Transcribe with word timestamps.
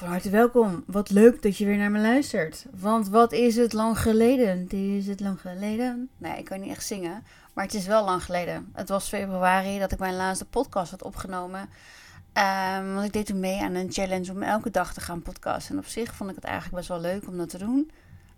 Van 0.00 0.08
harte 0.08 0.30
welkom. 0.30 0.84
Wat 0.86 1.10
leuk 1.10 1.42
dat 1.42 1.56
je 1.56 1.66
weer 1.66 1.76
naar 1.76 1.90
me 1.90 2.00
luistert. 2.00 2.66
Want 2.70 3.08
wat 3.08 3.32
is 3.32 3.56
het 3.56 3.72
lang 3.72 3.98
geleden? 3.98 4.68
Is 4.68 5.06
het 5.06 5.20
lang 5.20 5.40
geleden. 5.40 6.08
Nee, 6.16 6.38
ik 6.38 6.44
kan 6.44 6.60
niet 6.60 6.70
echt 6.70 6.86
zingen. 6.86 7.24
Maar 7.52 7.64
het 7.64 7.74
is 7.74 7.86
wel 7.86 8.04
lang 8.04 8.24
geleden. 8.24 8.70
Het 8.72 8.88
was 8.88 9.08
februari 9.08 9.78
dat 9.78 9.92
ik 9.92 9.98
mijn 9.98 10.16
laatste 10.16 10.44
podcast 10.44 10.90
had 10.90 11.02
opgenomen. 11.02 11.60
Um, 11.60 12.94
want 12.94 13.06
ik 13.06 13.12
deed 13.12 13.26
toen 13.26 13.40
mee 13.40 13.60
aan 13.60 13.74
een 13.74 13.92
challenge 13.92 14.32
om 14.32 14.42
elke 14.42 14.70
dag 14.70 14.94
te 14.94 15.00
gaan 15.00 15.22
podcasten. 15.22 15.74
En 15.74 15.80
op 15.80 15.86
zich 15.86 16.14
vond 16.14 16.30
ik 16.30 16.36
het 16.36 16.44
eigenlijk 16.44 16.76
best 16.76 16.88
wel 16.88 17.00
leuk 17.00 17.28
om 17.28 17.36
dat 17.36 17.48
te 17.48 17.58
doen. 17.58 17.90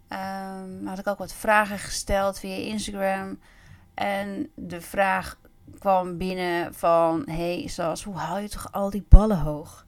Um, 0.08 0.86
had 0.86 0.98
ik 0.98 1.06
ook 1.06 1.18
wat 1.18 1.32
vragen 1.32 1.79
gesteld 1.79 2.38
via 2.38 2.56
Instagram. 2.56 3.38
En 3.94 4.50
de 4.54 4.80
vraag 4.80 5.38
kwam 5.79 6.18
binnen 6.18 6.74
van... 6.74 7.22
Hey 7.26 7.66
Sas, 7.66 8.04
hoe 8.04 8.16
haal 8.16 8.38
je 8.38 8.48
toch 8.48 8.72
al 8.72 8.90
die 8.90 9.06
ballen 9.08 9.38
hoog? 9.38 9.86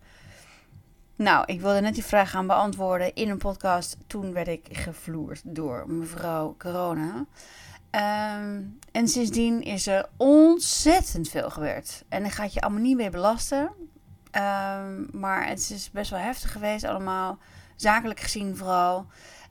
Nou, 1.25 1.45
ik 1.46 1.61
wilde 1.61 1.80
net 1.80 1.95
die 1.95 2.04
vraag 2.04 2.30
gaan 2.30 2.46
beantwoorden 2.46 3.14
in 3.14 3.28
een 3.28 3.38
podcast. 3.38 3.96
Toen 4.06 4.32
werd 4.32 4.48
ik 4.48 4.66
gevloerd 4.70 5.41
door 5.45 5.84
mevrouw 5.87 6.55
Corona. 6.59 7.24
Ehm, 7.91 8.62
en 8.92 9.09
sindsdien 9.09 9.62
is 9.62 9.87
er 9.87 10.09
ontzettend 10.16 11.29
veel 11.29 11.51
gebeurd. 11.51 12.05
En 12.09 12.24
ik 12.24 12.30
ga 12.30 12.48
je 12.51 12.60
allemaal 12.60 12.82
niet 12.82 12.96
meer 12.96 13.10
belasten. 13.10 13.60
Um, 13.60 15.09
maar 15.12 15.48
het 15.48 15.70
is 15.70 15.91
best 15.91 16.10
wel 16.10 16.20
heftig 16.20 16.52
geweest 16.52 16.84
allemaal. 16.84 17.38
Zakelijk 17.77 18.20
gezien 18.20 18.56
vooral. 18.56 19.06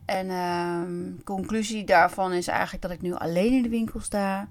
En 0.05 0.29
um, 0.29 1.23
conclusie 1.23 1.83
daarvan 1.83 2.33
is 2.33 2.47
eigenlijk 2.47 2.81
dat 2.81 2.91
ik 2.91 3.01
nu 3.01 3.13
alleen 3.13 3.53
in 3.53 3.63
de 3.63 3.69
winkel 3.69 3.99
sta. 3.99 4.47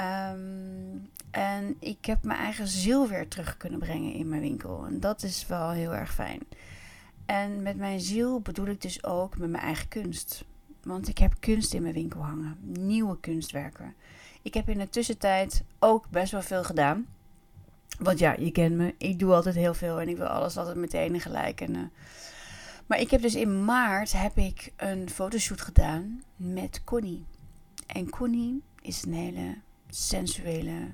Um, 0.00 1.10
en 1.30 1.76
ik 1.78 2.04
heb 2.04 2.24
mijn 2.24 2.38
eigen 2.38 2.68
ziel 2.68 3.08
weer 3.08 3.28
terug 3.28 3.56
kunnen 3.56 3.78
brengen 3.78 4.12
in 4.12 4.28
mijn 4.28 4.40
winkel. 4.40 4.86
En 4.86 5.00
dat 5.00 5.22
is 5.22 5.46
wel 5.46 5.70
heel 5.70 5.94
erg 5.94 6.14
fijn. 6.14 6.40
En 7.26 7.62
met 7.62 7.76
mijn 7.76 8.00
ziel 8.00 8.40
bedoel 8.40 8.66
ik 8.66 8.80
dus 8.80 9.04
ook 9.04 9.38
met 9.38 9.50
mijn 9.50 9.62
eigen 9.62 9.88
kunst. 9.88 10.44
Want 10.82 11.08
ik 11.08 11.18
heb 11.18 11.34
kunst 11.40 11.74
in 11.74 11.82
mijn 11.82 11.94
winkel 11.94 12.20
hangen. 12.20 12.58
Nieuwe 12.62 13.20
kunstwerken. 13.20 13.94
Ik 14.42 14.54
heb 14.54 14.68
in 14.68 14.78
de 14.78 14.88
tussentijd 14.88 15.62
ook 15.78 16.08
best 16.10 16.32
wel 16.32 16.42
veel 16.42 16.64
gedaan. 16.64 17.06
Want 17.98 18.18
ja, 18.18 18.34
je 18.38 18.50
kent 18.50 18.76
me. 18.76 18.94
Ik 18.98 19.18
doe 19.18 19.32
altijd 19.32 19.54
heel 19.54 19.74
veel 19.74 20.00
en 20.00 20.08
ik 20.08 20.16
wil 20.16 20.26
alles 20.26 20.56
altijd 20.56 20.76
meteen 20.76 21.20
gelijk. 21.20 21.60
En, 21.60 21.74
uh... 21.74 21.82
Maar 22.86 23.00
ik 23.00 23.10
heb 23.10 23.22
dus 23.22 23.34
in 23.34 23.64
maart 23.64 24.12
heb 24.12 24.36
ik 24.36 24.72
een 24.76 25.10
fotoshoot 25.10 25.60
gedaan 25.60 26.22
met 26.36 26.80
Connie. 26.84 27.24
En 27.86 28.10
Connie 28.10 28.62
is 28.82 29.04
een 29.04 29.12
hele 29.12 29.54
sensuele, 29.96 30.92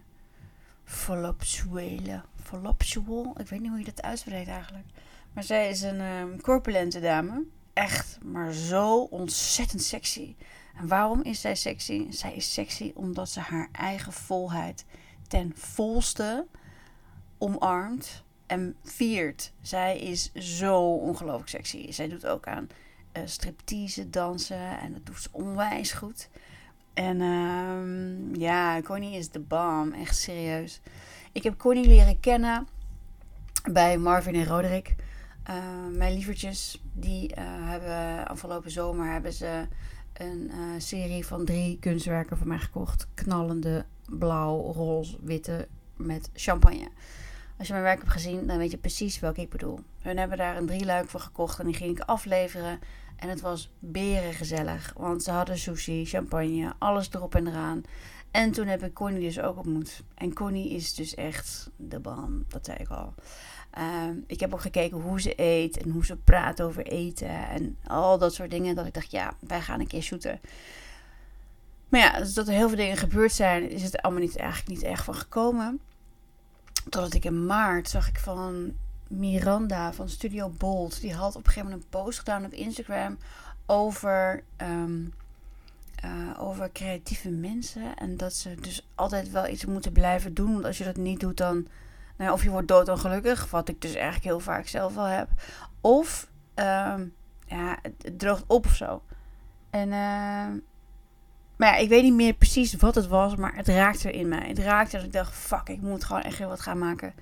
voluptuele, 0.84 2.22
voluptual. 2.42 3.34
Ik 3.38 3.48
weet 3.48 3.60
niet 3.60 3.70
hoe 3.70 3.78
je 3.78 3.84
dat 3.84 4.02
uitspreekt 4.02 4.48
eigenlijk. 4.48 4.86
Maar 5.32 5.44
zij 5.44 5.70
is 5.70 5.82
een 5.82 6.00
um, 6.00 6.40
corpulente 6.40 7.00
dame. 7.00 7.44
Echt, 7.72 8.18
maar 8.24 8.52
zo 8.52 9.00
ontzettend 9.00 9.82
sexy. 9.82 10.34
En 10.76 10.88
waarom 10.88 11.22
is 11.22 11.40
zij 11.40 11.54
sexy? 11.54 12.06
Zij 12.10 12.34
is 12.34 12.52
sexy 12.52 12.92
omdat 12.94 13.28
ze 13.28 13.40
haar 13.40 13.68
eigen 13.72 14.12
volheid 14.12 14.84
ten 15.28 15.52
volste 15.56 16.46
omarmt 17.38 18.24
en 18.46 18.76
viert. 18.82 19.52
Zij 19.60 19.98
is 19.98 20.32
zo 20.32 20.94
ongelooflijk 20.94 21.48
sexy. 21.48 21.92
Zij 21.92 22.08
doet 22.08 22.26
ook 22.26 22.46
aan 22.46 22.68
uh, 23.16 23.22
striptease 23.24 24.10
dansen 24.10 24.80
en 24.80 24.92
dat 24.92 25.06
doet 25.06 25.22
ze 25.22 25.28
onwijs 25.32 25.92
goed. 25.92 26.28
En 26.94 27.20
um, 27.20 28.34
ja, 28.34 28.82
Connie 28.82 29.16
is 29.16 29.30
de 29.30 29.40
bam. 29.40 29.92
Echt 29.92 30.16
serieus. 30.16 30.80
Ik 31.32 31.42
heb 31.42 31.58
Connie 31.58 31.86
leren 31.86 32.20
kennen 32.20 32.68
bij 33.70 33.98
Marvin 33.98 34.34
en 34.34 34.46
Roderick. 34.46 34.94
Uh, 35.50 35.56
mijn 35.96 36.14
lievertjes, 36.14 36.82
die 36.92 37.30
uh, 37.30 37.44
hebben 37.44 38.28
afgelopen 38.28 38.70
zomer 38.70 39.12
hebben 39.12 39.32
ze 39.32 39.66
een 40.12 40.50
uh, 40.54 40.58
serie 40.78 41.26
van 41.26 41.44
drie 41.44 41.78
kunstwerken 41.78 42.38
van 42.38 42.48
mij 42.48 42.58
gekocht. 42.58 43.08
Knallende 43.14 43.84
blauw, 44.18 44.72
roze, 44.72 45.18
witte 45.20 45.68
met 45.96 46.30
champagne. 46.34 46.88
Als 47.58 47.66
je 47.66 47.72
mijn 47.72 47.84
werk 47.84 47.98
hebt 47.98 48.12
gezien, 48.12 48.46
dan 48.46 48.58
weet 48.58 48.70
je 48.70 48.78
precies 48.78 49.20
welke 49.20 49.40
ik 49.40 49.50
bedoel. 49.50 49.78
Hun 50.00 50.18
hebben 50.18 50.38
daar 50.38 50.56
een 50.56 50.66
drieluik 50.66 51.08
voor 51.08 51.20
gekocht 51.20 51.58
en 51.58 51.66
die 51.66 51.74
ging 51.74 51.98
ik 51.98 52.04
afleveren. 52.04 52.78
En 53.22 53.28
het 53.28 53.40
was 53.40 53.70
berengezellig, 53.78 54.92
want 54.96 55.22
ze 55.22 55.30
hadden 55.30 55.58
sushi, 55.58 56.04
champagne, 56.04 56.72
alles 56.78 57.08
erop 57.12 57.34
en 57.34 57.46
eraan. 57.46 57.82
En 58.30 58.52
toen 58.52 58.66
heb 58.66 58.82
ik 58.82 58.94
Connie 58.94 59.20
dus 59.20 59.40
ook 59.40 59.56
ontmoet. 59.56 60.02
En 60.14 60.34
Connie 60.34 60.70
is 60.70 60.94
dus 60.94 61.14
echt 61.14 61.70
de 61.76 62.00
bam, 62.00 62.44
dat 62.48 62.64
zei 62.64 62.78
ik 62.78 62.88
al. 62.88 63.14
Uh, 63.78 64.16
ik 64.26 64.40
heb 64.40 64.52
ook 64.52 64.60
gekeken 64.60 65.00
hoe 65.00 65.20
ze 65.20 65.32
eet 65.36 65.76
en 65.76 65.90
hoe 65.90 66.04
ze 66.04 66.16
praat 66.16 66.62
over 66.62 66.86
eten 66.86 67.48
en 67.48 67.76
al 67.86 68.18
dat 68.18 68.34
soort 68.34 68.50
dingen. 68.50 68.74
Dat 68.74 68.86
ik 68.86 68.94
dacht, 68.94 69.10
ja, 69.10 69.34
wij 69.40 69.60
gaan 69.60 69.80
een 69.80 69.86
keer 69.86 70.02
shooten. 70.02 70.40
Maar 71.88 72.00
ja, 72.00 72.18
dus 72.18 72.34
dat 72.34 72.48
er 72.48 72.54
heel 72.54 72.68
veel 72.68 72.76
dingen 72.76 72.96
gebeurd 72.96 73.32
zijn, 73.32 73.70
is 73.70 73.82
het 73.82 74.02
allemaal 74.02 74.22
niet, 74.22 74.36
eigenlijk 74.36 74.68
niet 74.68 74.82
echt 74.82 75.04
van 75.04 75.14
gekomen. 75.14 75.80
Totdat 76.88 77.14
ik 77.14 77.24
in 77.24 77.46
maart 77.46 77.88
zag 77.88 78.08
ik 78.08 78.18
van 78.18 78.72
Miranda 79.12 79.92
van 79.92 80.08
Studio 80.08 80.48
Bold. 80.48 81.00
Die 81.00 81.14
had 81.14 81.36
op 81.36 81.46
een 81.46 81.52
gegeven 81.52 81.68
moment 81.68 81.82
een 81.82 82.00
post 82.00 82.18
gedaan 82.18 82.44
op 82.44 82.52
Instagram 82.52 83.18
over, 83.66 84.42
um, 84.56 85.12
uh, 86.04 86.40
over 86.40 86.72
creatieve 86.72 87.30
mensen. 87.30 87.96
En 87.96 88.16
dat 88.16 88.34
ze 88.34 88.54
dus 88.60 88.88
altijd 88.94 89.30
wel 89.30 89.48
iets 89.48 89.64
moeten 89.64 89.92
blijven 89.92 90.34
doen. 90.34 90.52
Want 90.52 90.64
als 90.64 90.78
je 90.78 90.84
dat 90.84 90.96
niet 90.96 91.20
doet, 91.20 91.36
dan. 91.36 91.66
Nou, 92.16 92.32
of 92.32 92.42
je 92.42 92.50
wordt 92.50 92.68
doodongelukkig, 92.68 93.50
wat 93.50 93.68
ik 93.68 93.80
dus 93.80 93.94
eigenlijk 93.94 94.24
heel 94.24 94.40
vaak 94.40 94.66
zelf 94.66 94.94
wel 94.94 95.04
heb. 95.04 95.28
Of 95.80 96.28
um, 96.54 97.14
ja, 97.46 97.78
het 97.82 98.18
droogt 98.18 98.44
op 98.46 98.66
of 98.66 98.74
zo. 98.74 99.02
En, 99.70 99.88
uh, 99.88 100.60
maar 101.56 101.68
ja, 101.68 101.76
ik 101.76 101.88
weet 101.88 102.02
niet 102.02 102.14
meer 102.14 102.34
precies 102.34 102.74
wat 102.74 102.94
het 102.94 103.06
was, 103.06 103.36
maar 103.36 103.56
het 103.56 103.68
raakte 103.68 104.12
in 104.12 104.28
mij. 104.28 104.48
Het 104.48 104.58
raakte 104.58 104.96
dat 104.96 105.04
ik 105.04 105.12
dacht, 105.12 105.34
fuck, 105.34 105.68
ik 105.68 105.80
moet 105.80 106.04
gewoon 106.04 106.22
echt 106.22 106.38
heel 106.38 106.48
wat 106.48 106.60
gaan 106.60 106.78
maken. 106.78 107.14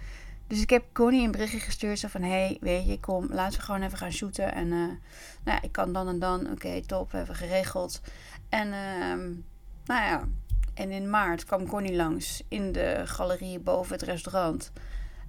Dus 0.51 0.61
ik 0.61 0.71
heb 0.71 0.85
Connie 0.93 1.25
een 1.25 1.31
berichtje 1.31 1.59
gestuurd. 1.61 1.99
Zo 1.99 2.09
van, 2.09 2.23
hey, 2.23 2.57
weet 2.61 2.87
je, 2.87 3.01
kom, 3.01 3.27
laten 3.33 3.59
we 3.59 3.65
gewoon 3.65 3.83
even 3.83 3.99
gaan 3.99 4.13
shooten. 4.13 4.55
En 4.55 4.67
uh, 4.67 4.73
nou 4.73 4.97
ja, 5.45 5.63
ik 5.63 5.73
kan 5.73 5.93
dan 5.93 6.09
en 6.09 6.19
dan. 6.19 6.41
Oké, 6.41 6.51
okay, 6.51 6.81
top, 6.81 7.13
hebben 7.13 7.35
geregeld. 7.35 8.01
En 8.49 8.67
uh, 8.67 9.37
nou 9.85 10.03
ja, 10.05 10.29
en 10.75 10.91
in 10.91 11.11
maart 11.11 11.45
kwam 11.45 11.67
Connie 11.67 11.95
langs 11.95 12.43
in 12.49 12.73
de 12.73 13.03
galerie 13.05 13.59
boven 13.59 13.93
het 13.93 14.03
restaurant. 14.03 14.73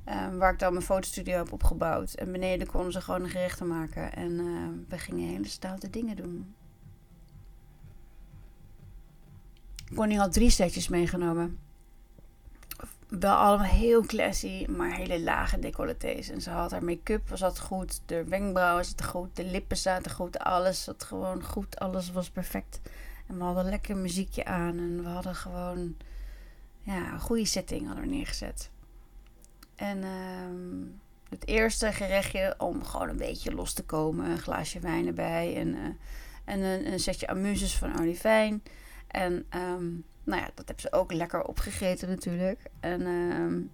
Uh, 0.07 0.37
waar 0.37 0.53
ik 0.53 0.59
dan 0.59 0.73
mijn 0.73 0.85
fotostudio 0.85 1.37
heb 1.37 1.51
opgebouwd. 1.53 2.13
En 2.13 2.31
beneden 2.31 2.67
konden 2.67 2.91
ze 2.91 3.01
gewoon 3.01 3.29
gerechten 3.29 3.67
maken. 3.67 4.13
En 4.13 4.31
uh, 4.31 4.67
we 4.89 4.97
gingen 4.97 5.29
hele 5.29 5.47
stoute 5.47 5.89
dingen 5.89 6.15
doen. 6.15 6.55
Connie 9.95 10.17
had 10.17 10.33
drie 10.33 10.49
setjes 10.49 10.87
meegenomen 10.87 11.59
wel 13.19 13.35
allemaal 13.35 13.67
heel 13.67 14.05
classy, 14.05 14.65
maar 14.69 14.95
hele 14.95 15.21
lage 15.21 15.59
decolletés. 15.59 16.29
En 16.29 16.41
ze 16.41 16.49
had 16.49 16.71
haar 16.71 16.83
make-up 16.83 17.29
zat 17.33 17.59
goed, 17.59 18.01
de 18.05 18.23
wenkbrauwen 18.23 18.85
zaten 18.85 19.05
goed, 19.05 19.35
de 19.35 19.43
lippen 19.43 19.77
zaten 19.77 20.11
goed, 20.11 20.39
alles 20.39 20.83
zat 20.83 21.03
gewoon 21.03 21.43
goed, 21.43 21.79
alles 21.79 22.11
was 22.11 22.29
perfect. 22.29 22.81
En 23.27 23.37
we 23.37 23.43
hadden 23.43 23.65
lekker 23.65 23.97
muziekje 23.97 24.45
aan 24.45 24.77
en 24.77 25.03
we 25.03 25.09
hadden 25.09 25.35
gewoon 25.35 25.95
ja, 26.81 27.13
een 27.13 27.19
goede 27.19 27.45
setting 27.45 27.85
hadden 27.85 28.03
we 28.03 28.09
neergezet. 28.09 28.69
En 29.75 29.97
uh, 29.97 30.89
het 31.29 31.47
eerste 31.47 31.91
gerechtje 31.91 32.55
om 32.57 32.83
gewoon 32.83 33.09
een 33.09 33.17
beetje 33.17 33.53
los 33.53 33.73
te 33.73 33.83
komen, 33.83 34.29
een 34.29 34.39
glaasje 34.39 34.79
wijn 34.79 35.07
erbij 35.07 35.55
en, 35.55 35.67
uh, 35.67 35.85
en 36.45 36.59
een, 36.59 36.91
een, 36.91 36.99
setje 36.99 37.27
amuses 37.27 37.77
van 37.77 37.99
Olivijn. 37.99 38.63
En 39.07 39.45
um, 39.55 40.03
nou 40.23 40.41
ja, 40.41 40.49
dat 40.53 40.65
hebben 40.65 40.81
ze 40.81 40.93
ook 40.93 41.13
lekker 41.13 41.43
opgegeten 41.43 42.09
natuurlijk. 42.09 42.59
En, 42.79 43.01
uh, 43.01 43.69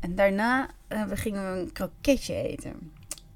en 0.00 0.14
daarna 0.14 0.68
uh, 0.88 1.04
we 1.04 1.16
gingen 1.16 1.52
we 1.52 1.60
een 1.60 1.72
kroketje 1.72 2.34
eten. 2.34 2.92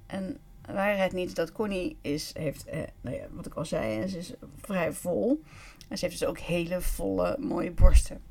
En 0.06 0.38
waarheid 0.66 1.12
niet 1.12 1.34
dat 1.34 1.52
Connie 1.52 1.96
is, 2.00 2.32
heeft, 2.38 2.66
uh, 2.66 2.74
nou 3.00 3.16
ja, 3.16 3.24
wat 3.30 3.46
ik 3.46 3.54
al 3.54 3.64
zei, 3.64 4.08
ze 4.08 4.18
is 4.18 4.32
vrij 4.60 4.92
vol. 4.92 5.42
En 5.88 5.98
ze 5.98 6.04
heeft 6.04 6.18
dus 6.18 6.28
ook 6.28 6.38
hele 6.38 6.80
volle, 6.80 7.36
mooie 7.38 7.72
borsten. 7.72 8.22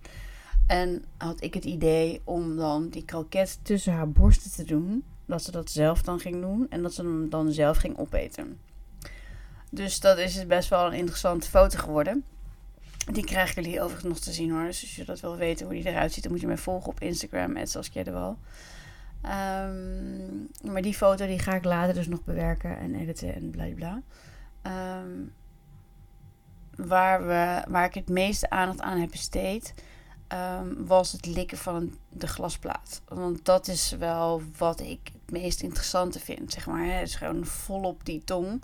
En 0.67 1.05
had 1.17 1.43
ik 1.43 1.53
het 1.53 1.65
idee 1.65 2.21
om 2.23 2.55
dan 2.55 2.89
die 2.89 3.05
kroket 3.05 3.59
tussen 3.61 3.93
haar 3.93 4.09
borsten 4.09 4.51
te 4.51 4.63
doen. 4.63 5.03
Dat 5.25 5.43
ze 5.43 5.51
dat 5.51 5.71
zelf 5.71 6.01
dan 6.01 6.19
ging 6.19 6.41
doen. 6.41 6.65
En 6.69 6.81
dat 6.81 6.93
ze 6.93 7.01
hem 7.01 7.29
dan 7.29 7.51
zelf 7.51 7.77
ging 7.77 7.97
opeten. 7.97 8.59
Dus 9.69 9.99
dat 9.99 10.17
is 10.17 10.47
best 10.47 10.69
wel 10.69 10.85
een 10.85 10.93
interessante 10.93 11.49
foto 11.49 11.77
geworden. 11.77 12.23
Die 13.11 13.25
krijgen 13.25 13.61
jullie 13.61 13.81
overigens 13.81 14.13
nog 14.13 14.19
te 14.19 14.33
zien 14.33 14.51
hoor. 14.51 14.65
Dus 14.65 14.81
als 14.81 14.95
je 14.95 15.05
dat 15.05 15.19
wil 15.19 15.35
weten 15.35 15.65
hoe 15.65 15.75
die 15.75 15.87
eruit 15.87 16.13
ziet, 16.13 16.23
dan 16.23 16.31
moet 16.31 16.41
je 16.41 16.47
mij 16.47 16.57
volgen 16.57 16.89
op 16.89 16.99
Instagram, 16.99 17.65
Saskia 17.65 18.35
Um, 19.25 20.47
maar 20.71 20.81
die 20.81 20.93
foto 20.93 21.25
die 21.25 21.39
ga 21.39 21.55
ik 21.55 21.63
later 21.63 21.93
dus 21.93 22.07
nog 22.07 22.23
bewerken 22.23 22.77
en 22.77 22.95
editen 22.95 23.35
en 23.35 23.49
bla 23.49 23.65
bla. 23.75 24.01
Um, 25.01 25.33
waar, 26.75 27.27
we, 27.27 27.63
waar 27.71 27.85
ik 27.85 27.93
het 27.93 28.09
meeste 28.09 28.49
aandacht 28.49 28.81
aan 28.81 28.99
heb 28.99 29.11
besteed, 29.11 29.73
ehm, 30.27 30.85
was 30.85 31.11
het 31.11 31.25
likken 31.25 31.57
van 31.57 31.97
de 32.09 32.27
glasplaat. 32.27 33.01
Want 33.07 33.45
dat 33.45 33.67
is 33.67 33.91
wel 33.99 34.41
wat 34.57 34.79
ik 34.79 34.99
het 35.03 35.31
meest 35.31 35.61
interessante 35.61 36.19
vind, 36.19 36.51
zeg 36.51 36.65
maar. 36.65 36.85
Het 36.85 37.07
is 37.07 37.15
gewoon 37.15 37.45
volop 37.45 38.05
die 38.05 38.23
tong. 38.23 38.63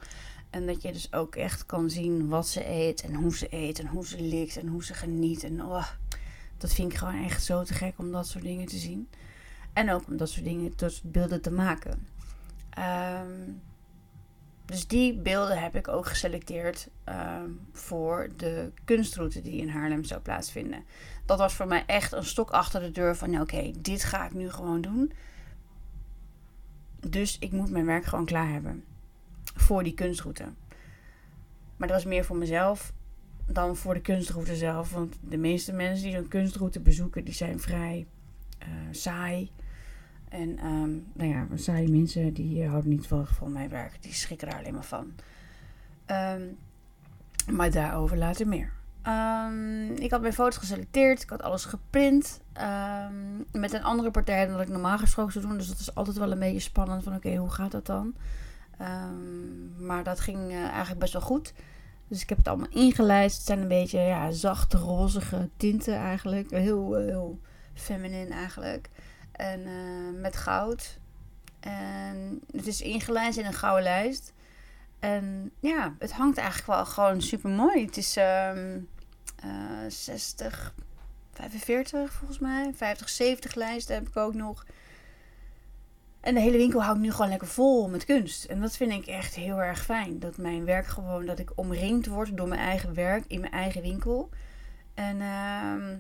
En 0.52 0.66
dat 0.66 0.82
je 0.82 0.92
dus 0.92 1.14
ook 1.14 1.36
echt 1.36 1.66
kan 1.66 1.90
zien 1.90 2.28
wat 2.28 2.48
ze 2.48 2.70
eet 2.70 3.02
en 3.02 3.14
hoe 3.14 3.36
ze 3.36 3.48
eet 3.50 3.80
en 3.80 3.88
hoe 3.88 4.06
ze 4.06 4.22
likt 4.22 4.58
en 4.58 4.68
hoe 4.68 4.84
ze 4.84 4.94
geniet. 4.94 5.44
En 5.44 5.64
oh, 5.64 5.88
dat 6.58 6.74
vind 6.74 6.92
ik 6.92 6.98
gewoon 6.98 7.24
echt 7.24 7.44
zo 7.44 7.64
te 7.64 7.74
gek 7.74 7.94
om 7.98 8.12
dat 8.12 8.28
soort 8.28 8.44
dingen 8.44 8.68
te 8.68 8.78
zien. 8.78 9.10
En 9.74 9.92
ook 9.92 10.08
om 10.08 10.18
dat 10.18 10.30
soort 10.30 10.46
dingen, 10.46 10.74
dat 10.76 11.02
beelden 11.04 11.42
te 11.42 11.52
maken. 11.52 12.08
Ehm, 12.70 13.52
dus 14.66 14.88
die 14.88 15.18
beelden 15.18 15.62
heb 15.62 15.76
ik 15.76 15.88
ook 15.88 16.06
geselecteerd 16.06 16.88
ehm, 17.04 17.50
voor 17.72 18.30
de 18.38 18.72
kunstroute 18.86 19.42
die 19.42 19.62
in 19.62 19.70
Haarlem 19.70 20.04
zou 20.04 20.22
plaatsvinden. 20.22 20.84
Dat 21.26 21.38
was 21.38 21.54
voor 21.54 21.68
mij 21.68 21.84
echt 21.86 22.12
een 22.12 22.26
stok 22.26 22.50
achter 22.50 22.82
de 22.82 22.92
deur 22.92 23.16
van 23.16 23.42
oké, 23.42 23.72
dit 23.80 24.04
ga 24.04 24.26
ik 24.26 24.34
nu 24.34 24.50
gewoon 24.50 24.82
doen. 24.82 25.12
Dus 27.10 27.38
ik 27.40 27.52
moet 27.52 27.70
mijn 27.70 27.86
werk 27.86 28.06
gewoon 28.06 28.26
klaar 28.26 28.50
hebben 28.52 28.84
voor 29.62 29.84
die 29.84 29.94
kunstroute. 29.94 30.44
Maar 31.78 31.88
dat 31.88 31.98
was 31.98 32.06
meer 32.06 32.26
voor 32.26 32.38
mezelf 32.38 32.94
dan 33.46 33.76
voor 33.76 33.94
de 33.94 34.02
kunstroute 34.02 34.56
zelf. 34.56 34.92
Want 34.92 35.18
de 35.22 35.38
meeste 35.38 35.74
mensen 35.74 36.04
die 36.04 36.16
zo'n 36.16 36.28
kunstroute 36.28 36.80
bezoeken, 36.80 37.24
die 37.24 37.34
zijn 37.34 37.60
vrij 37.60 38.06
uh, 38.60 38.68
saai. 38.92 39.52
En 40.30 40.66
um, 40.66 41.06
nou 41.14 41.30
ja, 41.30 41.48
saaie 41.56 41.90
mensen 41.90 42.34
die 42.34 42.68
houden 42.68 42.90
niet 42.90 43.08
van, 43.08 43.28
van 43.28 43.52
mijn 43.52 43.70
werk. 43.70 43.98
Die 44.00 44.14
schrikken 44.14 44.50
daar 44.50 44.60
alleen 44.60 44.74
maar 44.74 44.84
van. 44.84 45.12
Um, 46.08 46.58
maar 47.56 47.72
daarover 47.72 48.18
later 48.18 48.48
meer. 48.48 48.72
Um, 49.08 49.92
ik 49.92 50.12
had 50.12 50.22
mijn 50.22 50.34
foto's 50.34 50.58
geselecteerd. 50.58 51.22
Ik 51.22 51.30
had 51.30 51.42
alles 51.42 51.66
geprint. 51.66 52.42
met 53.52 53.74
een 53.74 53.84
andere 53.84 54.12
partij 54.12 54.46
dan 54.46 54.58
dat 54.58 54.68
ik 54.68 54.72
normaal 54.72 54.98
gesproken 54.98 55.34
zou 55.34 55.48
doen. 55.48 55.58
Dus 55.58 55.68
dat 55.68 55.80
is 55.80 55.96
altijd 55.96 56.18
wel 56.18 56.32
een 56.32 56.40
beetje 56.40 56.60
spannend. 56.60 57.04
Van 57.04 57.16
oké, 57.16 57.36
hoe 57.36 57.50
gaat 57.50 57.72
dat 57.72 57.86
dan? 57.86 58.14
Maar 59.78 60.04
dat 60.04 60.20
ging 60.20 60.52
uh, 60.52 60.64
eigenlijk 60.68 61.00
best 61.00 61.14
wel 61.14 61.22
goed. 61.22 61.54
Dus 62.08 62.22
ik 62.22 62.30
heb 62.30 62.38
het 62.38 62.48
allemaal 62.48 62.70
ingelijst. 62.70 63.38
Het 63.38 63.46
zijn 63.46 63.60
een 63.60 63.68
beetje 63.68 64.00
ja, 64.00 64.32
zachte, 64.32 64.78
rozige 64.78 65.50
tinten 65.58 65.96
eigenlijk. 65.96 66.50
Heel, 66.50 66.96
heel 66.96 67.40
feminin 67.74 68.32
eigenlijk. 68.32 68.90
En 69.32 69.60
uh, 69.60 70.22
met 70.22 70.36
goud. 70.36 71.00
En 71.60 72.42
het 72.52 72.68
is 72.68 72.82
ingelijst 72.82 73.38
in 73.38 73.46
een 73.46 73.54
gouden 73.54 73.84
lijst. 73.84 74.34
En 75.00 75.52
ja, 75.60 75.96
het 76.00 76.12
hangt 76.12 76.38
eigenlijk 76.38 76.68
wel 76.68 76.86
gewoon 76.86 77.22
super 77.22 77.50
mooi. 77.50 77.86
Het 77.86 77.98
is 77.98 78.16
um, 78.18 78.88
uh, 79.46 79.52
60, 79.88 80.74
45 81.34 82.14
volgens 82.14 82.40
mij. 82.40 82.72
50, 82.76 83.10
70 83.10 83.56
lijsten 83.56 83.96
heb 83.96 84.08
ik 84.08 84.18
ook 84.18 84.34
nog. 84.34 84.66
En 86.22 86.34
de 86.34 86.40
hele 86.40 86.58
winkel 86.58 86.84
houdt 86.84 87.00
nu 87.00 87.12
gewoon 87.12 87.30
lekker 87.30 87.48
vol 87.48 87.90
met 87.90 88.06
kunst. 88.06 88.46
En 88.46 88.62
dat 88.62 88.78
vind 88.78 88.92
ik 88.92 89.06
echt 89.06 89.36
heel 89.36 89.62
erg 89.62 89.84
fijn. 89.84 90.20
Dat 90.20 90.38
mijn 90.38 90.66
werk 90.66 90.86
gewoon, 90.86 91.26
dat 91.26 91.40
ik 91.40 91.52
omringd 91.56 92.06
word 92.06 92.38
door 92.38 92.48
mijn 92.48 92.62
eigen 92.62 92.94
werk 92.94 93.24
in 93.28 93.40
mijn 93.40 93.52
eigen 93.52 93.82
winkel. 93.82 94.30
En, 94.94 95.16
uh, 95.16 95.98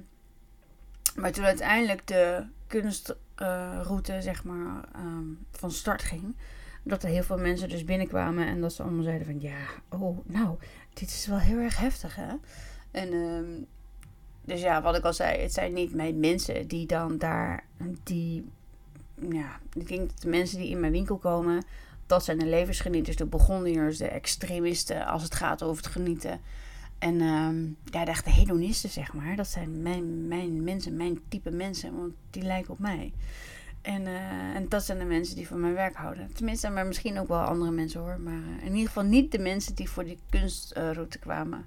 maar 1.16 1.32
toen 1.32 1.46
uiteindelijk 1.46 2.08
de 2.08 2.46
kunstroute, 2.68 4.22
zeg 4.22 4.44
maar, 4.44 4.84
um, 4.96 5.46
van 5.52 5.72
start 5.72 6.02
ging. 6.02 6.36
Dat 6.84 7.04
er 7.04 7.10
heel 7.10 7.24
veel 7.24 7.38
mensen 7.38 7.70
dus 7.70 7.84
binnenkwamen 7.84 8.48
en 8.48 8.62
dat 8.62 8.74
ze 8.74 8.84
allemaal 8.84 9.04
zeiden 9.04 9.26
van 9.26 9.40
ja, 9.40 9.58
oh, 9.90 10.26
nou, 10.26 10.58
dit 10.94 11.10
is 11.10 11.28
wel 11.28 11.40
heel 11.40 11.58
erg 11.58 11.78
heftig 11.78 12.16
hè. 12.16 12.34
En 12.92 13.14
um, 13.14 13.68
dus 14.46 14.62
ja, 14.62 14.82
wat 14.82 14.96
ik 14.96 15.04
al 15.04 15.14
zei, 15.14 15.42
het 15.42 15.54
zijn 15.54 15.74
niet 15.74 15.94
mijn 15.94 16.20
mensen 16.20 16.68
die 16.68 16.86
dan 16.86 17.18
daar, 17.18 17.64
die 18.04 18.50
ja, 19.30 19.60
ik 19.74 19.88
denk 19.88 20.10
dat 20.10 20.22
de 20.22 20.30
mensen 20.30 20.58
die 20.58 20.70
in 20.70 20.80
mijn 20.80 20.92
winkel 20.92 21.18
komen, 21.18 21.64
dat 22.06 22.24
zijn 22.24 22.40
de 22.40 22.46
levensgenieters, 22.46 23.16
de 23.16 23.26
begonniers, 23.26 23.98
de 23.98 24.08
extremisten 24.08 25.06
als 25.06 25.24
het 25.24 25.36
gaat 25.36 25.64
over 25.64 25.84
het 25.84 25.92
genieten. 25.92 26.42
En 27.00 27.14
uh, 27.14 27.50
ja, 27.86 28.06
de 28.06 28.12
echte 28.12 28.30
hedonisten, 28.30 28.90
zeg 28.90 29.14
maar. 29.14 29.36
Dat 29.36 29.48
zijn 29.48 29.82
mijn, 29.82 30.28
mijn 30.28 30.64
mensen, 30.64 30.98
mijn 30.98 31.20
type 31.28 31.52
mensen, 31.52 31.96
want 31.96 32.14
die 32.30 32.44
lijken 32.44 32.72
op 32.72 32.80
mij. 32.80 33.14
En, 33.82 34.02
uh, 34.02 34.56
en 34.56 34.70
dat 34.70 34.84
zijn 34.84 35.00
de 35.00 35.06
mensen 35.06 35.36
die 35.36 35.48
van 35.48 35.60
mijn 35.60 35.74
werk 35.74 35.96
houden. 35.96 36.34
Tenminste, 36.34 36.70
maar 36.70 36.86
misschien 36.86 37.20
ook 37.20 37.28
wel 37.28 37.40
andere 37.40 37.72
mensen 37.72 38.00
hoor. 38.00 38.20
Maar 38.20 38.34
uh, 38.34 38.66
in 38.66 38.72
ieder 38.72 38.88
geval 38.88 39.04
niet 39.04 39.32
de 39.32 39.40
mensen 39.40 39.76
die 39.76 39.90
voor 39.90 40.04
die 40.04 40.20
kunstroute 40.30 41.20
kwamen. 41.20 41.66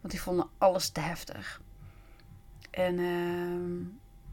Want 0.00 0.12
die 0.12 0.22
vonden 0.22 0.48
alles 0.58 0.88
te 0.88 1.00
heftig. 1.00 1.60
En, 2.70 2.98
uh, 2.98 3.86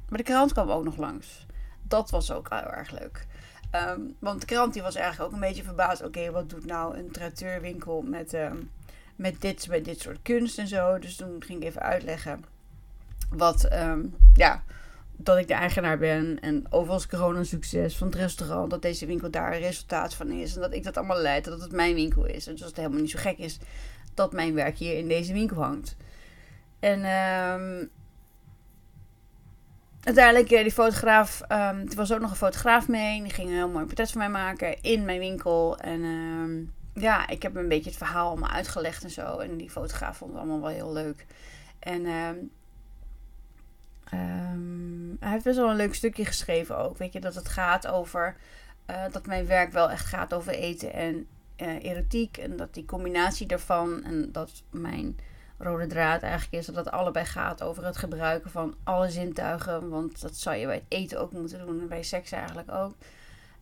maar 0.10 0.18
de 0.18 0.24
krant 0.24 0.54
kwam 0.54 0.70
ook 0.70 0.84
nog 0.84 0.98
langs 0.98 1.45
dat 1.88 2.10
was 2.10 2.32
ook 2.32 2.50
heel 2.50 2.72
erg 2.72 2.92
leuk. 2.92 3.26
Ehm, 3.72 4.00
want 4.20 4.40
de 4.40 4.46
krant 4.46 4.74
die 4.74 4.82
was 4.82 4.96
eigenlijk 4.96 5.28
ook 5.28 5.36
een 5.36 5.48
beetje 5.48 5.64
verbaasd. 5.64 6.04
Oké, 6.04 6.32
wat 6.32 6.50
doet 6.50 6.66
nou 6.66 6.98
een 6.98 7.12
traiteurwinkel 7.12 8.02
met, 8.02 8.34
um, 8.34 8.72
met, 9.16 9.42
dit, 9.42 9.68
met 9.68 9.86
dit 9.86 10.00
soort 10.00 10.20
kunst 10.22 10.58
en 10.58 10.68
zo. 10.68 11.00
Dus 11.00 11.16
toen 11.16 11.44
ging 11.44 11.62
ik 11.62 11.68
even 11.68 11.82
uitleggen 11.82 12.46
wat, 13.30 13.74
um, 13.74 14.16
ja, 14.34 14.64
dat 15.12 15.38
ik 15.38 15.48
de 15.48 15.54
eigenaar 15.54 15.98
ben. 15.98 16.40
En 16.40 16.66
overal 16.70 17.02
corona 17.10 17.44
succes 17.44 17.98
van 17.98 18.08
het 18.08 18.16
restaurant. 18.16 18.70
Dat 18.70 18.82
deze 18.82 19.06
winkel 19.06 19.32
daar 19.32 19.54
een 19.54 19.60
resultaat 19.60 20.14
van 20.14 20.32
is. 20.32 20.56
En 20.56 20.62
dat 20.62 20.74
ik 20.74 20.84
dat 20.84 20.98
allemaal 20.98 21.22
leid. 21.22 21.46
Dat 21.46 21.62
het 21.62 21.72
mijn 21.72 21.96
winkel 21.96 22.26
is. 22.26 22.46
En 22.46 22.52
dus 22.52 22.60
dat 22.62 22.70
het 22.70 22.78
helemaal 22.78 23.02
niet 23.02 23.12
zo 23.12 23.20
gek 23.20 23.38
is 23.38 23.60
dat 24.14 24.34
mijn 24.34 24.54
werk 24.54 24.78
hier 24.78 24.98
in 24.98 25.08
deze 25.08 25.34
winkel 25.34 25.64
hangt. 25.64 25.96
En 26.80 27.04
uiteindelijk, 30.06 30.52
eh, 30.52 30.62
die 30.62 30.72
fotograaf, 30.72 31.42
um, 31.42 31.90
er 31.90 31.96
was 31.96 32.14
ook 32.14 32.20
nog 32.20 32.30
een 32.30 32.36
fotograaf 32.36 32.88
mee. 32.88 33.22
Die 33.22 33.34
ging 33.34 33.48
een 33.48 33.56
heel 33.56 33.70
mooi 33.70 33.86
portret 33.86 34.12
van 34.12 34.20
mij 34.20 34.30
maken 34.30 34.82
in 34.82 35.06
mijn 35.06 35.20
winkel. 35.20 35.78
En 35.78 36.04
um, 36.04 36.74
ja, 36.94 37.28
ik 37.28 37.42
heb 37.42 37.56
een 37.56 37.68
beetje 37.68 37.90
het 37.90 37.98
verhaal 37.98 38.30
allemaal 38.30 38.50
uitgelegd 38.50 39.04
en 39.04 39.10
zo. 39.10 39.38
En 39.38 39.58
die 39.58 39.70
fotograaf 39.70 40.18
vond 40.18 40.32
het 40.32 40.40
allemaal 40.40 40.62
wel 40.62 40.70
heel 40.70 40.94
leuk. 40.94 41.26
En 41.80 42.06
um, 42.06 42.52
hij 45.20 45.32
heeft 45.32 45.44
best 45.44 45.58
wel 45.58 45.70
een 45.70 45.76
leuk 45.76 45.96
stukje 45.96 46.26
geschreven 46.26 46.78
ook. 46.78 46.98
Weet 46.98 47.14
je, 47.14 47.20
dat 47.20 47.36
het 47.36 47.50
gaat 47.50 47.88
over, 47.88 48.36
uh, 48.90 49.04
dat 49.12 49.26
mijn 49.26 49.48
werk 49.48 49.72
wel 49.72 49.90
echt 49.90 50.06
gaat 50.06 50.34
over 50.34 50.54
eten 50.54 50.94
en 50.94 51.28
uh, 51.58 51.84
erotiek. 51.84 52.38
En 52.38 52.56
dat 52.56 52.74
die 52.74 52.86
combinatie 52.86 53.48
daarvan 53.48 54.04
en 54.04 54.32
dat 54.32 54.64
mijn 54.70 55.18
rode 55.58 55.88
draad 55.88 56.22
eigenlijk 56.22 56.54
is 56.54 56.66
dat 56.66 56.76
het 56.76 56.92
allebei 56.92 57.26
gaat 57.26 57.64
over 57.64 57.86
het 57.86 57.98
gebruiken 57.98 58.52
van 58.52 58.76
alle 58.84 59.10
zintuigen. 59.10 59.90
Want 59.90 60.22
dat 60.22 60.36
zou 60.36 60.56
je 60.56 60.66
bij 60.66 60.76
het 60.76 60.84
eten 60.88 61.20
ook 61.20 61.32
moeten 61.32 61.66
doen 61.66 61.80
en 61.80 61.88
bij 61.88 62.04
seks 62.04 62.32
eigenlijk 62.32 62.72
ook. 62.72 62.96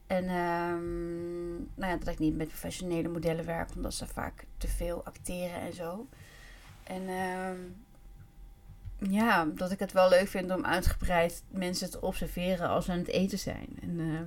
En 0.08 0.30
um, 0.30 1.70
nou 1.76 1.92
ja, 1.92 1.98
dat 1.98 2.08
ik 2.08 2.20
niet 2.20 2.38
met 2.38 2.48
professionele 2.48 3.08
modellen 3.08 3.46
werk, 3.46 3.70
omdat 3.76 3.94
ze 3.94 4.08
vaak 4.08 4.46
te 4.58 4.68
veel 4.68 5.06
acteren 5.06 5.62
en 5.62 5.74
zo. 5.74 6.08
En 6.84 7.10
um, 7.10 7.76
ja, 8.98 9.46
dat 9.46 9.72
ik 9.72 9.80
het 9.80 9.92
wel 9.92 10.10
leuk 10.10 10.28
vind 10.28 10.52
om 10.52 10.66
uitgebreid 10.66 11.44
mensen 11.50 11.92
te 11.92 12.02
observeren 12.02 12.70
als 12.70 12.86
ze 12.86 12.92
aan 12.92 12.98
het 12.98 13.08
eten 13.08 13.40
zijn. 13.40 13.78
En 13.82 14.00
uh, 14.00 14.20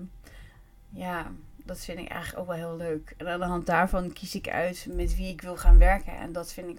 ja, 0.89 1.33
dat 1.57 1.79
vind 1.79 1.99
ik 1.99 2.09
eigenlijk 2.09 2.41
ook 2.41 2.57
wel 2.57 2.69
heel 2.69 2.77
leuk. 2.77 3.15
En 3.17 3.29
aan 3.29 3.41
de 3.41 3.47
hand 3.47 3.67
daarvan 3.67 4.13
kies 4.13 4.35
ik 4.35 4.49
uit 4.49 4.87
met 4.91 5.17
wie 5.17 5.33
ik 5.33 5.41
wil 5.41 5.57
gaan 5.57 5.79
werken. 5.79 6.17
En 6.17 6.33
dat 6.33 6.53
vind 6.53 6.69
ik 6.69 6.79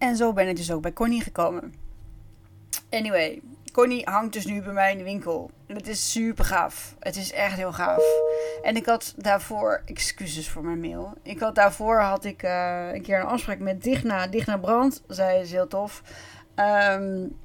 en 0.00 0.16
zo 0.16 0.32
ben 0.32 0.48
ik 0.48 0.56
dus 0.56 0.72
ook 0.72 0.82
bij 0.82 0.92
Connie 0.92 1.20
gekomen. 1.20 1.74
Anyway, 2.90 3.40
Connie 3.72 4.08
hangt 4.08 4.32
dus 4.32 4.44
nu 4.46 4.62
bij 4.62 4.72
mij 4.72 4.92
in 4.92 4.98
de 4.98 5.04
winkel. 5.04 5.50
Het 5.66 5.88
is 5.88 6.12
super 6.12 6.44
gaaf. 6.44 6.94
Het 6.98 7.16
is 7.16 7.32
echt 7.32 7.56
heel 7.56 7.72
gaaf. 7.72 8.02
En 8.62 8.76
ik 8.76 8.86
had 8.86 9.14
daarvoor, 9.16 9.82
excuses 9.84 10.48
voor 10.48 10.64
mijn 10.64 10.80
mail. 10.80 11.12
Ik 11.22 11.40
had 11.40 11.54
daarvoor 11.54 12.00
had 12.00 12.24
ik 12.24 12.42
uh, 12.42 12.88
een 12.92 13.02
keer 13.02 13.20
een 13.20 13.26
afspraak 13.26 13.58
met 13.58 13.82
Digna, 13.82 14.26
Digna 14.26 14.56
Brand. 14.56 15.02
Zij 15.08 15.40
is 15.40 15.50
heel 15.50 15.68
tof. 15.68 16.02
Um, 16.56 17.36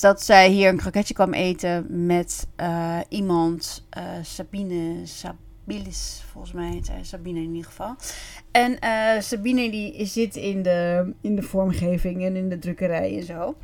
dat 0.00 0.22
zij 0.22 0.48
hier 0.48 0.68
een 0.68 0.76
kroketje 0.76 1.14
kwam 1.14 1.34
eten 1.34 2.06
met 2.06 2.46
uh, 2.56 2.98
iemand, 3.08 3.86
Sabine, 4.22 5.06
Sabine 5.06 5.49
Bilis, 5.70 6.22
volgens 6.32 6.52
mij 6.52 6.82
Sabine 7.02 7.38
in 7.40 7.54
ieder 7.54 7.70
geval. 7.70 7.96
En 8.50 8.76
uh, 8.84 9.20
Sabine 9.20 9.70
die 9.70 10.06
zit 10.06 10.36
in 10.36 10.62
de, 10.62 11.12
in 11.20 11.36
de 11.36 11.42
vormgeving 11.42 12.24
en 12.24 12.36
in 12.36 12.48
de 12.48 12.58
drukkerij 12.58 13.16
en 13.16 13.24
zo. 13.24 13.56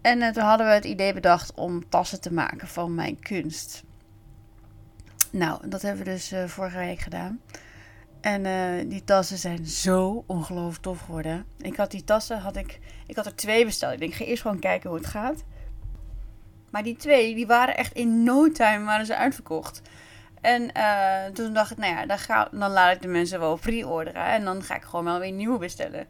En 0.00 0.20
uh, 0.20 0.28
toen 0.28 0.42
hadden 0.42 0.66
we 0.66 0.72
het 0.72 0.84
idee 0.84 1.12
bedacht 1.12 1.54
om 1.54 1.88
tassen 1.88 2.20
te 2.20 2.32
maken 2.32 2.68
van 2.68 2.94
mijn 2.94 3.20
kunst. 3.20 3.82
Nou, 5.30 5.68
dat 5.68 5.82
hebben 5.82 6.04
we 6.04 6.10
dus 6.10 6.32
uh, 6.32 6.44
vorige 6.44 6.78
week 6.78 6.98
gedaan. 6.98 7.40
En 8.20 8.88
die 8.88 9.04
tassen 9.04 9.38
zijn 9.38 9.66
zo 9.66 10.24
ongelooflijk 10.26 10.82
tof 10.82 11.00
geworden. 11.00 11.44
Ik 11.58 11.76
had 11.76 11.90
die 11.90 12.04
tassen, 12.04 12.38
had 12.38 12.56
ik, 12.56 12.80
ik 13.06 13.16
had 13.16 13.26
er 13.26 13.34
twee 13.34 13.64
besteld. 13.64 13.92
Ik 13.92 13.98
denk, 13.98 14.10
ik 14.10 14.16
ga 14.16 14.24
eerst 14.24 14.42
gewoon 14.42 14.58
kijken 14.58 14.90
hoe 14.90 14.98
het 14.98 15.08
gaat. 15.08 15.44
Maar 16.70 16.82
die 16.82 16.96
twee, 16.96 17.34
die 17.34 17.46
waren 17.46 17.76
echt 17.76 17.92
in 17.92 18.22
no 18.22 18.50
time 18.50 18.84
waren 18.84 19.06
ze 19.06 19.16
uitverkocht. 19.16 19.82
En 20.42 20.70
uh, 20.76 21.34
toen 21.34 21.52
dacht 21.52 21.70
ik, 21.70 21.78
nou 21.78 21.94
ja, 21.94 22.06
dan, 22.06 22.18
ga, 22.18 22.48
dan 22.52 22.70
laat 22.70 22.94
ik 22.94 23.02
de 23.02 23.08
mensen 23.08 23.40
wel 23.40 23.56
pre-orderen. 23.56 24.24
En 24.24 24.44
dan 24.44 24.62
ga 24.62 24.74
ik 24.74 24.82
gewoon 24.82 25.04
wel 25.04 25.18
weer 25.18 25.32
nieuwe 25.32 25.58
bestellen. 25.58 26.06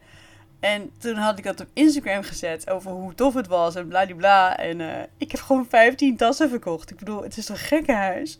En 0.59 0.91
toen 0.97 1.15
had 1.15 1.37
ik 1.37 1.43
dat 1.43 1.61
op 1.61 1.67
Instagram 1.73 2.23
gezet 2.23 2.69
over 2.69 2.91
hoe 2.91 3.15
tof 3.15 3.33
het 3.33 3.47
was 3.47 3.75
en 3.75 3.87
bladibla. 3.87 4.57
En 4.57 4.79
uh, 4.79 4.93
ik 5.17 5.31
heb 5.31 5.41
gewoon 5.41 5.65
15 5.69 6.17
tassen 6.17 6.49
verkocht. 6.49 6.91
Ik 6.91 6.97
bedoel, 6.97 7.23
het 7.23 7.37
is 7.37 7.49
een 7.49 7.57
gekke 7.57 7.93
huis. 7.93 8.39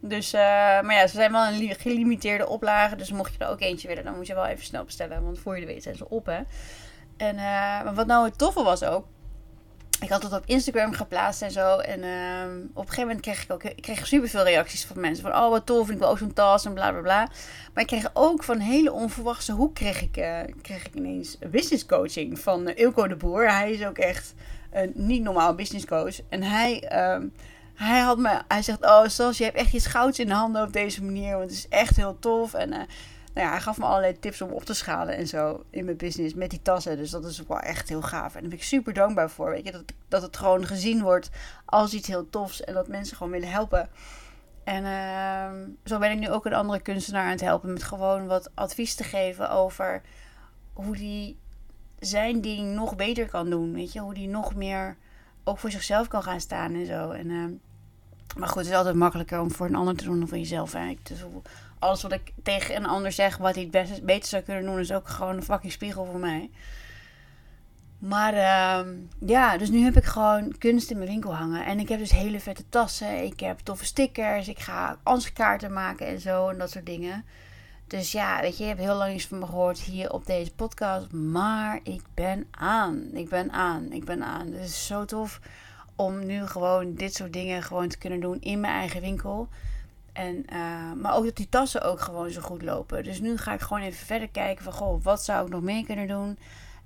Dus, 0.00 0.34
uh, 0.34 0.40
maar 0.80 0.94
ja, 0.94 1.06
ze 1.06 1.14
zijn 1.14 1.32
wel 1.32 1.46
een 1.46 1.74
gelimiteerde 1.74 2.48
oplage. 2.48 2.96
Dus 2.96 3.10
mocht 3.10 3.32
je 3.32 3.44
er 3.44 3.50
ook 3.50 3.60
eentje 3.60 3.88
willen, 3.88 4.04
dan 4.04 4.16
moet 4.16 4.26
je 4.26 4.34
wel 4.34 4.46
even 4.46 4.64
snel 4.64 4.84
bestellen. 4.84 5.24
Want 5.24 5.38
voor 5.38 5.54
je 5.54 5.60
de 5.60 5.66
weet 5.66 5.82
zijn 5.82 5.96
ze 5.96 6.08
op, 6.08 6.26
hè. 6.26 6.40
En 7.16 7.36
wat 7.94 8.06
nou 8.06 8.24
het 8.24 8.38
toffe 8.38 8.62
was 8.62 8.82
ook, 8.82 9.06
ik 10.04 10.10
had 10.10 10.22
het 10.22 10.32
op 10.32 10.42
Instagram 10.46 10.92
geplaatst 10.92 11.42
en 11.42 11.50
zo. 11.50 11.78
En 11.78 11.98
uh, 11.98 12.54
op 12.72 12.82
een 12.82 12.88
gegeven 12.88 13.06
moment 13.06 13.20
kreeg 13.20 13.42
ik 13.42 13.52
ook 13.52 13.64
ik 13.64 13.82
kreeg 13.82 14.06
super 14.06 14.28
veel 14.28 14.42
reacties 14.42 14.84
van 14.84 15.00
mensen. 15.00 15.24
Van, 15.24 15.42
oh 15.42 15.50
wat 15.50 15.66
tof, 15.66 15.90
ik 15.90 15.98
wil 15.98 16.08
ook 16.08 16.18
zo'n 16.18 16.32
tas 16.32 16.64
en 16.64 16.74
bla 16.74 16.90
bla 16.90 17.00
bla. 17.00 17.28
Maar 17.74 17.82
ik 17.82 17.86
kreeg 17.86 18.10
ook 18.12 18.42
van 18.42 18.58
hele 18.58 18.92
onverwachte 18.92 19.52
hoek 19.52 19.74
kreeg 19.74 20.02
ik, 20.02 20.16
uh, 20.16 20.38
kreeg 20.62 20.86
ik 20.86 20.94
ineens 20.94 21.38
business 21.50 21.86
coaching 21.86 22.38
van 22.38 22.68
uh, 22.68 22.78
Ilko 22.78 23.08
de 23.08 23.16
Boer. 23.16 23.50
Hij 23.50 23.72
is 23.72 23.86
ook 23.86 23.98
echt 23.98 24.34
een 24.72 24.92
niet 24.94 25.22
normaal 25.22 25.54
business 25.54 25.86
coach. 25.86 26.20
En 26.28 26.42
hij, 26.42 26.90
uh, 26.92 27.24
hij 27.74 28.00
had 28.00 28.18
me, 28.18 28.40
hij 28.48 28.62
zegt, 28.62 28.84
oh 28.84 29.06
Sas, 29.06 29.38
je 29.38 29.44
hebt 29.44 29.56
echt 29.56 29.72
iets 29.72 29.86
gouds 29.86 30.18
in 30.18 30.26
de 30.26 30.34
handen 30.34 30.62
op 30.62 30.72
deze 30.72 31.04
manier. 31.04 31.36
Want 31.36 31.50
het 31.50 31.58
is 31.58 31.68
echt 31.68 31.96
heel 31.96 32.16
tof. 32.18 32.54
En 32.54 32.72
nou 33.34 33.46
ja, 33.46 33.52
hij 33.52 33.60
gaf 33.60 33.78
me 33.78 33.84
allerlei 33.84 34.18
tips 34.18 34.42
om 34.42 34.50
op 34.50 34.64
te 34.64 34.74
schalen 34.74 35.16
en 35.16 35.26
zo 35.26 35.64
in 35.70 35.84
mijn 35.84 35.96
business 35.96 36.34
met 36.34 36.50
die 36.50 36.62
tassen. 36.62 36.96
Dus 36.96 37.10
dat 37.10 37.24
is 37.24 37.42
wel 37.46 37.60
echt 37.60 37.88
heel 37.88 38.02
gaaf. 38.02 38.34
En 38.34 38.40
daar 38.40 38.50
ben 38.50 38.58
ik 38.58 38.64
super 38.64 38.92
dankbaar 38.92 39.30
voor. 39.30 39.50
Weet 39.50 39.64
je, 39.64 39.72
dat, 39.72 39.92
dat 40.08 40.22
het 40.22 40.36
gewoon 40.36 40.66
gezien 40.66 41.02
wordt 41.02 41.30
als 41.64 41.94
iets 41.94 42.08
heel 42.08 42.30
tofs 42.30 42.64
en 42.64 42.74
dat 42.74 42.88
mensen 42.88 43.16
gewoon 43.16 43.32
willen 43.32 43.50
helpen. 43.50 43.88
En 44.64 44.84
uh, 44.84 45.66
zo 45.84 45.98
ben 45.98 46.10
ik 46.10 46.18
nu 46.18 46.30
ook 46.30 46.46
een 46.46 46.54
andere 46.54 46.80
kunstenaar 46.80 47.24
aan 47.24 47.30
het 47.30 47.40
helpen 47.40 47.72
met 47.72 47.82
gewoon 47.82 48.26
wat 48.26 48.50
advies 48.54 48.94
te 48.94 49.04
geven 49.04 49.50
over 49.50 50.02
hoe 50.72 50.96
die 50.96 51.38
zijn 51.98 52.40
ding 52.40 52.74
nog 52.74 52.96
beter 52.96 53.28
kan 53.28 53.50
doen. 53.50 53.72
Weet 53.72 53.92
je, 53.92 54.00
hoe 54.00 54.14
die 54.14 54.28
nog 54.28 54.54
meer 54.54 54.96
ook 55.44 55.58
voor 55.58 55.70
zichzelf 55.70 56.08
kan 56.08 56.22
gaan 56.22 56.40
staan 56.40 56.74
en 56.74 56.86
zo. 56.86 57.10
En, 57.10 57.26
uh, 57.30 57.44
maar 58.36 58.48
goed, 58.48 58.60
het 58.62 58.70
is 58.70 58.76
altijd 58.76 58.94
makkelijker 58.94 59.40
om 59.40 59.50
voor 59.50 59.66
een 59.66 59.74
ander 59.74 59.96
te 59.96 60.04
doen 60.04 60.18
dan 60.18 60.28
voor 60.28 60.38
jezelf. 60.38 60.72
Hè? 60.72 60.96
Dus 61.02 61.24
alles 61.84 62.02
wat 62.02 62.12
ik 62.12 62.32
tegen 62.42 62.76
een 62.76 62.86
ander 62.86 63.12
zeg, 63.12 63.36
wat 63.36 63.54
hij 63.54 63.68
het 63.70 64.04
beter 64.04 64.28
zou 64.28 64.42
kunnen 64.42 64.64
doen, 64.64 64.78
is 64.78 64.92
ook 64.92 65.08
gewoon 65.08 65.36
een 65.36 65.42
fucking 65.42 65.72
spiegel 65.72 66.04
voor 66.04 66.20
mij. 66.20 66.50
Maar 67.98 68.34
uh, 68.34 68.92
ja, 69.18 69.56
dus 69.58 69.70
nu 69.70 69.84
heb 69.84 69.96
ik 69.96 70.04
gewoon 70.04 70.58
kunst 70.58 70.90
in 70.90 70.96
mijn 70.96 71.08
winkel 71.08 71.34
hangen. 71.34 71.64
En 71.64 71.78
ik 71.78 71.88
heb 71.88 71.98
dus 71.98 72.10
hele 72.10 72.40
vette 72.40 72.68
tassen. 72.68 73.24
Ik 73.24 73.40
heb 73.40 73.58
toffe 73.58 73.84
stickers. 73.84 74.48
Ik 74.48 74.58
ga 74.58 74.98
ansichtkaarten 75.02 75.72
maken 75.72 76.06
en 76.06 76.20
zo 76.20 76.48
en 76.48 76.58
dat 76.58 76.70
soort 76.70 76.86
dingen. 76.86 77.24
Dus 77.86 78.12
ja, 78.12 78.40
weet 78.40 78.56
je, 78.56 78.62
je 78.62 78.68
hebt 78.68 78.80
heel 78.80 78.96
lang 78.96 79.14
iets 79.14 79.26
van 79.26 79.38
me 79.38 79.46
gehoord 79.46 79.78
hier 79.78 80.12
op 80.12 80.26
deze 80.26 80.54
podcast. 80.54 81.12
Maar 81.12 81.80
ik 81.82 82.02
ben 82.14 82.46
aan. 82.50 83.10
Ik 83.12 83.28
ben 83.28 83.52
aan. 83.52 83.92
Ik 83.92 84.04
ben 84.04 84.24
aan. 84.24 84.52
Het 84.52 84.64
is 84.64 84.86
zo 84.86 85.04
tof 85.04 85.40
om 85.96 86.26
nu 86.26 86.46
gewoon 86.46 86.94
dit 86.94 87.14
soort 87.14 87.32
dingen 87.32 87.62
gewoon 87.62 87.88
te 87.88 87.98
kunnen 87.98 88.20
doen 88.20 88.40
in 88.40 88.60
mijn 88.60 88.74
eigen 88.74 89.00
winkel. 89.00 89.48
En, 90.14 90.44
uh, 90.52 90.92
maar 90.92 91.14
ook 91.14 91.24
dat 91.24 91.36
die 91.36 91.48
tassen 91.48 91.82
ook 91.82 92.00
gewoon 92.00 92.30
zo 92.30 92.40
goed 92.40 92.62
lopen. 92.62 93.04
Dus 93.04 93.20
nu 93.20 93.36
ga 93.36 93.52
ik 93.52 93.60
gewoon 93.60 93.82
even 93.82 94.06
verder 94.06 94.28
kijken 94.28 94.64
van, 94.64 94.72
goh, 94.72 95.04
wat 95.04 95.24
zou 95.24 95.46
ik 95.46 95.52
nog 95.52 95.62
meer 95.62 95.84
kunnen 95.84 96.08
doen? 96.08 96.38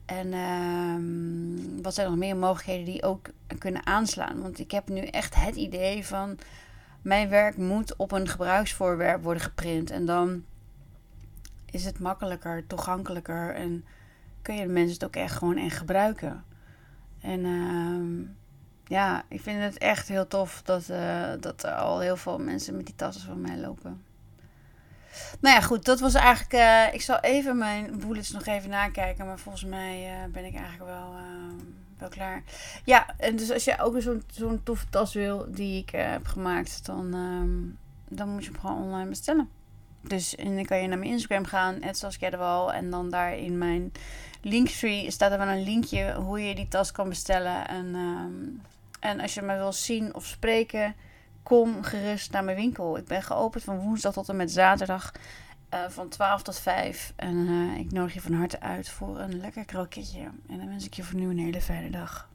En 0.04 0.32
uh, 0.32 1.82
wat 1.82 1.94
zijn 1.94 2.08
nog 2.08 2.18
meer 2.18 2.36
mogelijkheden 2.36 2.84
die 2.84 3.02
ook 3.02 3.28
kunnen 3.58 3.86
aanslaan? 3.86 4.42
Want 4.42 4.58
ik 4.58 4.70
heb 4.70 4.88
nu 4.88 5.00
echt 5.00 5.34
het 5.34 5.56
idee 5.56 6.06
van, 6.06 6.38
mijn 7.02 7.28
werk 7.28 7.56
moet 7.56 7.96
op 7.96 8.12
een 8.12 8.28
gebruiksvoorwerp 8.28 9.22
worden 9.22 9.42
geprint. 9.42 9.90
En 9.90 10.06
dan 10.06 10.44
is 11.70 11.84
het 11.84 11.98
makkelijker, 11.98 12.66
toegankelijker 12.66 13.54
en 13.54 13.84
kun 14.42 14.54
je 14.54 14.66
de 14.66 14.72
mensen 14.72 14.92
het 14.92 15.04
ook 15.04 15.16
echt 15.16 15.36
gewoon 15.36 15.56
echt 15.56 15.76
gebruiken. 15.76 16.44
En... 17.20 17.40
Uh, 17.40 18.28
ja, 18.88 19.22
ik 19.28 19.40
vind 19.40 19.62
het 19.62 19.78
echt 19.78 20.08
heel 20.08 20.26
tof 20.26 20.62
dat, 20.64 20.88
uh, 20.90 21.32
dat 21.40 21.62
er 21.62 21.74
al 21.74 22.00
heel 22.00 22.16
veel 22.16 22.38
mensen 22.38 22.76
met 22.76 22.86
die 22.86 22.94
tassen 22.94 23.26
van 23.26 23.40
mij 23.40 23.56
lopen. 23.56 24.02
Nou 25.40 25.54
ja, 25.54 25.60
goed, 25.60 25.84
dat 25.84 26.00
was 26.00 26.14
eigenlijk. 26.14 26.52
Uh, 26.52 26.94
ik 26.94 27.02
zal 27.02 27.18
even 27.20 27.58
mijn 27.58 27.98
bullets 27.98 28.30
nog 28.30 28.46
even 28.46 28.70
nakijken. 28.70 29.26
Maar 29.26 29.38
volgens 29.38 29.64
mij 29.64 30.04
uh, 30.04 30.32
ben 30.32 30.44
ik 30.44 30.54
eigenlijk 30.54 30.90
wel, 30.90 31.14
wel 31.98 32.08
klaar. 32.08 32.42
Ja, 32.84 33.06
en 33.16 33.36
dus 33.36 33.50
als 33.50 33.64
je 33.64 33.80
ook 33.80 34.00
zo'n 34.00 34.22
zo'n 34.32 34.62
toffe 34.62 34.86
tas 34.90 35.14
wil 35.14 35.46
die 35.48 35.82
ik 35.82 35.90
heb 35.90 36.26
gemaakt, 36.26 36.86
dan, 36.86 37.14
um, 37.14 37.78
dan 38.08 38.28
moet 38.28 38.44
je 38.44 38.50
hem 38.50 38.60
gewoon 38.60 38.82
online 38.82 39.08
bestellen. 39.08 39.48
Dus 40.00 40.36
en 40.36 40.54
dan 40.54 40.64
kan 40.64 40.82
je 40.82 40.88
naar 40.88 40.98
mijn 40.98 41.10
Instagram 41.10 41.44
gaan, 41.44 41.80
Wal. 42.38 42.72
En 42.72 42.90
dan 42.90 43.10
daar 43.10 43.36
in 43.36 43.58
mijn 43.58 43.92
linktree 44.42 45.10
staat 45.10 45.32
er 45.32 45.38
wel 45.38 45.48
een 45.48 45.64
linkje 45.64 46.14
hoe 46.14 46.40
je 46.40 46.54
die 46.54 46.68
tas 46.68 46.92
kan 46.92 47.08
bestellen. 47.08 47.68
En 47.68 47.94
um, 47.94 48.62
en 49.00 49.20
als 49.20 49.34
je 49.34 49.42
me 49.42 49.56
wil 49.56 49.72
zien 49.72 50.14
of 50.14 50.24
spreken, 50.24 50.94
kom 51.42 51.82
gerust 51.82 52.32
naar 52.32 52.44
mijn 52.44 52.56
winkel. 52.56 52.96
Ik 52.96 53.06
ben 53.06 53.22
geopend 53.22 53.64
van 53.64 53.78
woensdag 53.78 54.12
tot 54.12 54.28
en 54.28 54.36
met 54.36 54.50
zaterdag 54.50 55.12
uh, 55.74 55.88
van 55.88 56.08
12 56.08 56.42
tot 56.42 56.58
5. 56.58 57.12
En 57.16 57.36
uh, 57.36 57.78
ik 57.78 57.92
nodig 57.92 58.14
je 58.14 58.20
van 58.20 58.32
harte 58.32 58.60
uit 58.60 58.88
voor 58.88 59.18
een 59.18 59.40
lekker 59.40 59.64
kroketje. 59.64 60.20
En 60.48 60.58
dan 60.58 60.68
wens 60.68 60.86
ik 60.86 60.94
je 60.94 61.02
voor 61.02 61.18
nu 61.18 61.30
een 61.30 61.38
hele 61.38 61.60
fijne 61.60 61.90
dag. 61.90 62.27